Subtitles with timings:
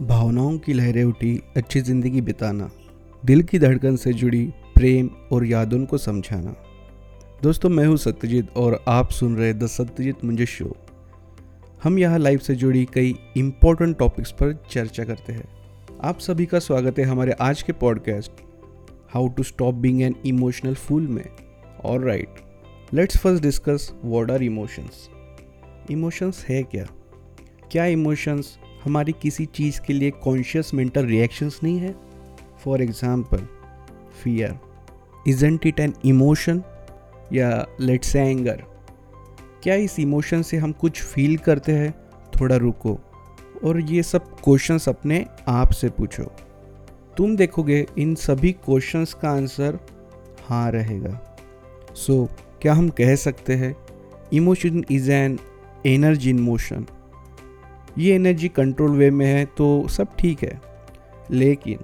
[0.00, 2.70] भावनाओं की लहरें उठी, अच्छी ज़िंदगी बिताना,
[3.24, 4.44] दिल की धड़कन से जुड़ी
[4.74, 6.54] प्रेम और यादों को समझाना।
[7.42, 10.76] दोस्तों, मैं हूँ सत्यजीत और आप सुन रहे द सत्यजीत मुंजे शो।
[11.82, 15.48] हम यहाँ लाइफ से जुड़ी कई इम्पोर्टेंट टॉपिक्स पर चर्चा करते हैं।
[16.04, 18.42] आप सभी का स्वागत है हमारे आज के podcast
[19.14, 21.24] how to stop being an emotional fool में।
[21.84, 22.40] और right
[22.94, 25.08] let's first discuss what are emotions
[25.90, 26.86] emotions है क्या?
[27.72, 31.94] क्या इमोशंस हमारी किसी चीज़ के लिए कॉन्शियस मेंटल रिएक्शंस नहीं है?
[32.64, 33.46] For example
[34.22, 34.58] fear
[35.28, 36.62] isn't it an emotion
[37.32, 38.62] या लेट्स एंगर
[39.62, 41.92] क्या इस इमोशन से हम कुछ फील करते हैं?
[42.40, 42.98] थोड़ा रुको।
[43.64, 46.24] और ये सब क्वेश्चंस अपने आप से पूछो।
[47.16, 49.78] तुम देखोगे इन सभी क्वेश्चंस का आंसर
[50.46, 51.38] हाँ रहेगा।
[51.94, 53.74] सो so, क्या हम कह सकते हैं?
[54.32, 55.38] Emotion is an
[55.86, 56.86] energy in motion
[57.98, 60.60] ये एनर्जी कंट्रोल वे में है तो सब ठीक है।
[61.30, 61.78] लेकिन,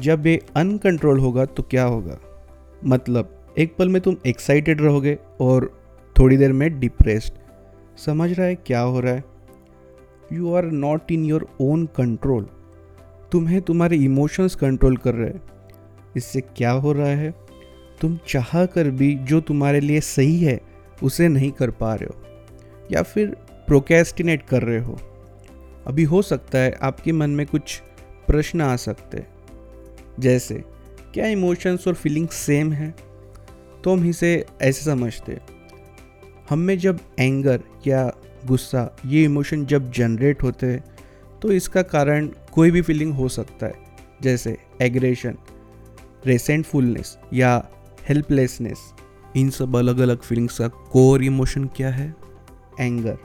[0.00, 2.18] जब ये अनकंट्रोल होगा तो क्या होगा?
[2.84, 5.82] मतलब एक पल में तुम एक्साइटेड रहोगे और
[6.18, 7.32] थोड़ी देर में डिप्रेस्ड
[7.98, 9.24] समझ रहा है क्या हो रहा है?
[10.32, 12.48] You are not in your own control
[13.32, 15.42] तुम्हें तुम्हारे इमोशंस कंट्रोल कर रहे हैं।
[16.16, 17.34] इससे क्या हो रहा है?
[18.00, 20.60] तुम चाह कर भी जो तुम्हारे लिए सही है,
[21.02, 22.44] उसे नहीं कर पा रहे हो।
[22.92, 24.98] या फिर प्रोकेस्टिनेट कर रहे हो।
[25.86, 27.82] अभी हो सकता है आपके मन में कुछ
[28.26, 29.26] प्रश्न आ सकते
[30.20, 30.54] जैसे
[31.14, 32.94] क्या इमोशंस और फीलिंग्स सेम हैं?
[33.84, 35.40] तो हम इसे ऐसे समझते
[36.50, 38.12] हम में जब एंगर या
[38.46, 40.84] गुस्सा ये इमोशन जब जनरेट होते हैं
[41.42, 43.74] तो इसका कारण कोई भी फीलिंग हो सकता है।
[44.22, 45.36] जैसे एग्रेशन
[46.26, 47.68] रेसेंटफुलनेस या
[48.08, 48.78] हेल्पलेसनेस
[49.36, 52.14] इन सब अलग अलग फीलिंग्स का कोर इमोशन क्या है?
[52.80, 53.18] एंगर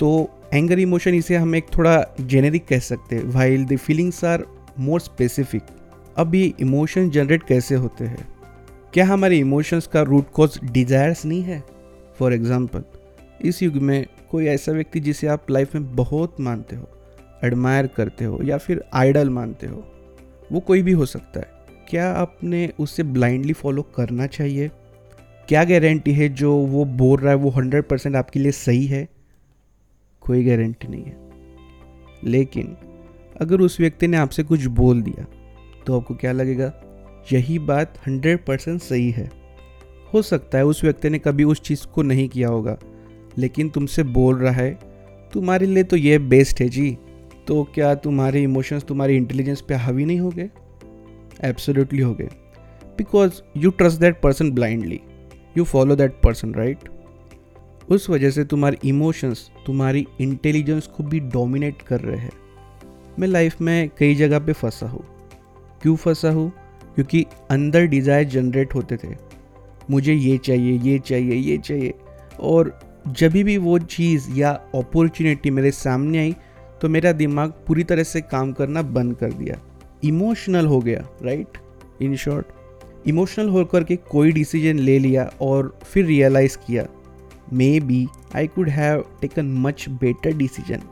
[0.00, 4.44] तो एंगर इमोशन इसे हम एक थोड़ा जेनेरिक कह सकते हैं while the feelings are
[4.78, 5.62] more specific
[6.18, 8.26] अब ये इमोशन जनरेट कैसे होते हैं?
[8.92, 11.62] क्या हमारे इमोशंस का रूट कॉज डिजायर्स नहीं है?
[12.18, 12.84] फॉर एग्ज़ाम्पल
[13.44, 16.88] इस युग में कोई ऐसा व्यक्ति जिसे आप लाइफ में बहुत मानते हो
[17.44, 19.84] एडमायर करते हो, या फिर आइडल मानते हो,
[20.52, 21.52] वो कोई भी हो सकता है।
[21.88, 24.70] क्या आपने उससे ब्लाइंडली फॉलो करना चाहिए?
[25.48, 29.08] क्या गारंटी है जो वो बोल रहा है, वो हंड्रेड परसेंट आपके लिए सही है?
[30.26, 31.16] कोई गारंटी नहीं है।
[32.24, 32.76] लेकिन
[33.40, 35.26] अगर उस व्यक्ति ने आपसे कुछ बोल दिया
[35.86, 36.72] तो आपको क्या लगेगा?
[37.32, 39.30] यही बात हंड्रेड परसेंट सही है।
[40.14, 42.76] हो सकता है उस व्यक्ति ने कभी उस चीज़ को नहीं किया होगा,
[43.38, 44.78] लेकिन तुमसे बोल रहा है,
[45.32, 46.96] तुम्हारे लिए तो ये बेस्ट है जी।
[47.46, 50.50] तो क्या तुम्हारे इमोशंस, तुम्हारी इंटेलिजेंस पे हावी नहीं हो गए?
[51.44, 52.28] एब्सोल्युटली हो गए।
[52.98, 55.00] Because you trust that person blindly
[55.58, 56.88] you follow that person right
[57.90, 62.32] उस वजह से तुम्हारे इमोशंस तुम्हारी इंटेलिजेंस को भी डोमिनेट कर रहे हैं।
[63.18, 65.04] मैं लाइफ में कई जगह पे फंसा हूँ।
[65.82, 66.52] क्यों फंसा हूँ?
[66.94, 69.08] क्योंकि अंदर डिज़ायर जनरेट होते थे।
[69.90, 71.94] मुझे ये चाहिए ये चाहिए ये चाहिए।
[72.40, 72.78] और
[73.08, 76.34] जब भी वो चीज़ या अपॉर्चुनिटी मेरे सामने आई
[76.82, 79.60] तो मेरा दिमाग पूरी तरह से काम करना बंद कर दिया।
[80.04, 81.58] इमोशनल हो गया राइट
[82.02, 82.46] इन शॉर्ट
[83.08, 86.86] इमोशनल होकर के कोई डिसीज़न ले लिया और फिर रियलाइज़ किया।
[87.60, 87.98] Maybe
[88.34, 90.82] I could have taken much better decision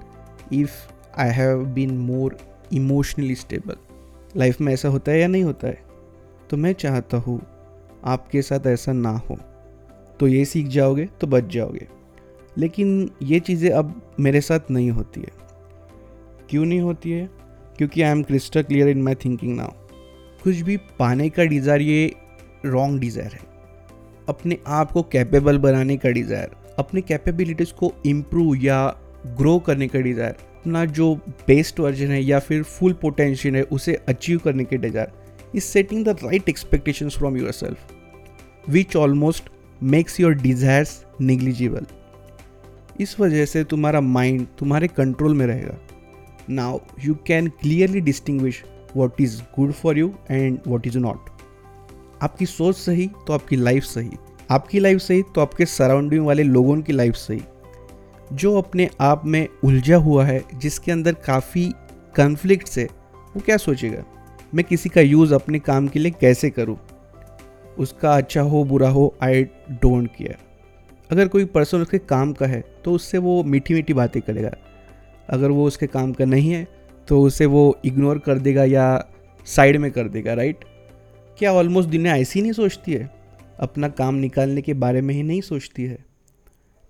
[0.50, 0.70] if
[1.16, 2.32] I have been more
[2.72, 3.76] emotionally stable
[4.36, 5.82] life में ऐसा होता है या नहीं होता है?
[6.50, 7.40] तो मैं चाहता हूँ
[8.04, 9.38] आपके साथ ऐसा ना हो।
[10.20, 11.86] तो ये सीख जाओगे तो बच जाओगे।
[12.58, 15.32] लेकिन ये चीज़ें अब मेरे साथ नहीं होती है।
[16.50, 17.28] क्यों नहीं होती है?
[17.78, 19.70] क्योंकि I am crystal clear in my thinking now
[20.42, 22.14] कुछ भी पाने का डिज़ायर ये
[22.64, 23.51] रॉन्ग डिज़ायर है।
[24.28, 28.86] अपने आप को कैपेबल बनाने का डिज़ायर अपने कैपेबिलिटीज़ को इम्प्रूव या
[29.38, 31.14] ग्रो करने का डिज़ायर अपना जो
[31.46, 35.12] बेस्ट वर्जन है या फिर फुल पोटेंशियल है उसे अचीव करने के desire
[35.56, 39.50] is setting the right expectation from yourself which almost
[39.82, 41.86] makes your desires negligible
[43.00, 45.78] इस वजह से तुम्हारा माइंड तुम्हारे कंट्रोल में रहेगा।
[46.50, 48.62] Now you can clearly distinguish
[48.96, 51.30] what is good for you and what is not
[52.22, 54.10] आपकी सोच सही तो आपकी लाइफ सही।
[54.50, 57.40] आपकी लाइफ सही तो आपके सराउंडिंग वाले लोगों की लाइफ सही।
[58.32, 61.64] जो अपने आप में उलझा हुआ है, जिसके अंदर काफ़ी
[62.14, 62.84] कन्फ्लिक्ट है,
[63.36, 64.04] वो क्या सोचेगा?
[64.54, 66.78] मैं किसी का यूज़ अपने काम के लिए कैसे करूँ?
[67.78, 70.36] उसका अच्छा हो, बुरा हो आई डोंट केयर
[71.10, 74.50] अगर कोई पर्सन उसके काम का है तो उससे वो मीठी मीठी बातें करेगा।
[75.28, 76.66] अगर वो उसके काम का नहीं है
[77.08, 78.84] तो उसे वो इग्नोर कर देगा या
[79.46, 80.64] साइड में कर देगा राइट
[81.42, 83.10] क्या ऑलमोस्ट दुनिया ऐसी नहीं सोचती है?
[83.60, 86.04] अपना काम निकालने के बारे में ही नहीं सोचती है।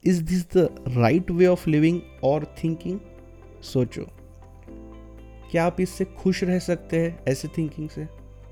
[0.04, 3.00] Is this the right way of living और थिंकिंग
[3.62, 4.06] सोचो।
[5.50, 8.08] क्या आप इससे खुश रह सकते हैं ऐसे थिंकिंग से?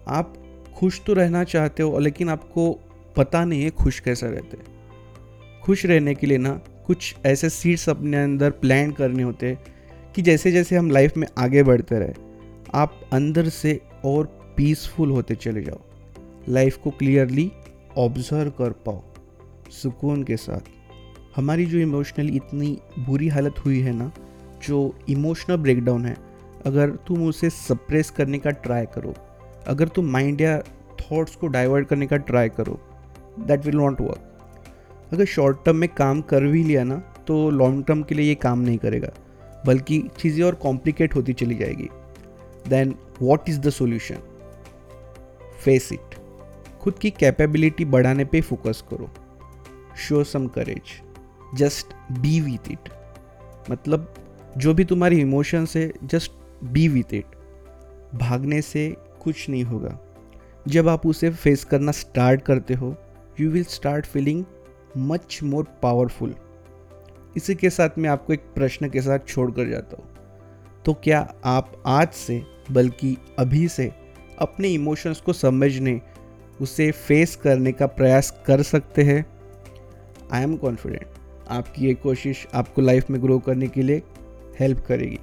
[0.09, 0.35] आप
[0.77, 2.81] खुश तो रहना चाहते हो, लेकिन आपको
[3.17, 4.59] पता नहीं है खुश कैसा रहते
[5.63, 9.65] खुश रहने के लिए ना कुछ ऐसे सीड्स अपने अंदर प्लान करने होते हैं
[10.15, 12.13] कि जैसे जैसे हम लाइफ में आगे बढ़ते रहे,
[12.75, 15.81] आप अंदर से और पीसफुल होते चले जाओ।
[16.51, 17.51] लाइफ को क्लियरली
[17.99, 19.03] ऑब्ज़र्व कर पाओ,
[19.73, 20.69] सुकून के साथ।
[21.37, 24.11] हमारी जो इमोशनली इतनी बुरी हालत हुई है ना,
[24.63, 26.17] जो इमोशनल ब्रेकडाउन है,
[26.67, 29.15] अगर तुम उसे सप्रेस करने का ट्राई करो,
[29.67, 30.59] अगर तुम माइंड या
[31.01, 32.79] थॉट्स को डाइवर्ट करने का ट्राई करो
[33.41, 36.97] दैट विल नॉट वर्क अगर शॉर्ट टर्म में काम कर भी लिया ना
[37.27, 39.09] तो लॉन्ग टर्म के लिए ये काम नहीं करेगा,
[39.67, 41.89] बल्कि चीज़ें और कॉम्प्लिकेट होती चली जाएगी।
[42.69, 44.19] Then what is the solution
[45.65, 46.10] face it
[46.81, 49.11] खुद की कैपेबिलिटी बढ़ाने पे फोकस करो।
[49.99, 51.01] Show some courage
[51.55, 52.89] just be with it
[53.71, 54.15] मतलब
[54.59, 56.33] जो भी तुम्हारी इमोशंस है जस्ट
[56.65, 57.37] बी विथ इट
[58.15, 58.89] भागने से
[59.23, 59.99] कुछ नहीं होगा।
[60.69, 62.95] जब आप उसे फेस करना स्टार्ट करते हो
[63.41, 64.45] you will start feeling
[64.97, 66.35] much more powerful
[67.37, 70.09] इसी के साथ मैं आपको एक प्रश्न के साथ छोड़ कर जाता हूँ।
[70.85, 73.91] तो क्या आप आज से, बल्कि अभी से,
[74.39, 76.01] अपने इमोशंस को समझने
[76.61, 79.25] उसे फेस करने का प्रयास कर सकते हैं।
[80.33, 81.19] आई एम कॉन्फिडेंट
[81.51, 84.03] आपकी ये कोशिश आपको लाइफ में ग्रो करने के लिए
[84.61, 85.19] हेल्प करेगी।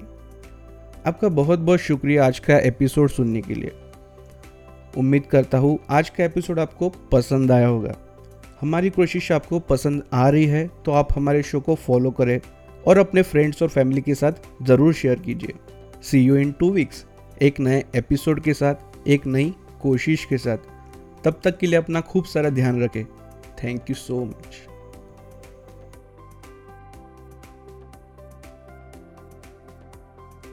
[1.06, 3.72] आपका बहुत बहुत शुक्रिया आज का एपिसोड सुनने के लिए।
[4.98, 7.94] उम्मीद करता हूँ आज का एपिसोड आपको पसंद आया होगा।
[8.60, 12.40] हमारी कोशिश आपको पसंद आ रही है तो आप हमारे शो को फॉलो करें
[12.86, 14.32] और अपने फ्रेंड्स और फैमिली के साथ
[14.62, 15.54] ज़रूर शेयर कीजिए।
[16.02, 17.04] See you in two weeks
[17.42, 18.74] एक नए एपिसोड के साथ,
[19.08, 20.58] एक नई कोशिश के साथ।
[21.24, 23.04] तब तक के लिए अपना खूब सारा ध्यान रखें।
[23.64, 24.56] Thank you so much